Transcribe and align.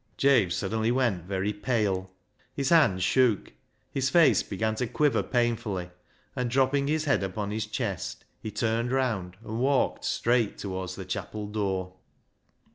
Jabe 0.17 0.49
suddenly 0.49 0.91
went 0.91 1.25
very 1.25 1.53
pale, 1.53 2.09
his 2.55 2.69
hand 2.69 3.03
shook, 3.03 3.53
his 3.91 4.09
face 4.09 4.41
began 4.41 4.73
to 4.77 4.87
quiver 4.87 5.21
painfully, 5.21 5.91
and 6.35 6.51
THE 6.51 6.55
HARMONIUM 6.59 6.87
369 6.87 6.87
dropping 6.87 6.87
his 6.87 7.05
head 7.05 7.23
upon 7.23 7.51
his 7.51 7.67
chest, 7.67 8.25
he 8.41 8.49
turned 8.49 8.91
round 8.91 9.37
and 9.45 9.59
walked 9.59 10.03
straight 10.03 10.57
towards 10.57 10.95
the 10.95 11.05
chapel 11.05 11.45
door. 11.45 11.97